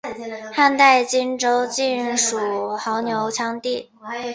[0.51, 2.39] 汉代今州境属
[2.75, 3.91] 牦牛羌地。